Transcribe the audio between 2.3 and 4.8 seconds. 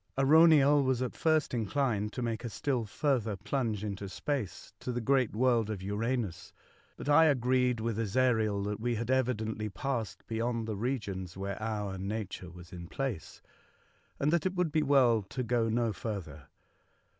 a still further plunge into space